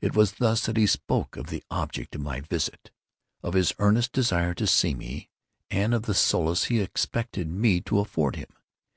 [0.00, 2.92] It was thus that he spoke of the object of my visit,
[3.42, 5.28] of his earnest desire to see me,
[5.68, 8.52] and of the solace he expected me to afford him.